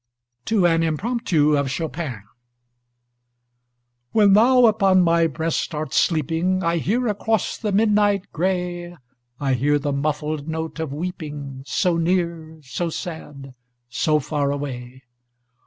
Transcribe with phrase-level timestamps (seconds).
[0.45, 2.23] TO AN IMPROMPTU OF CHOPIN
[4.13, 8.97] When thou upon my breast art sleeping, I hear across the midnight gray
[9.39, 13.53] I hear the muffled note of weeping, So near so sad
[13.89, 15.03] so far away!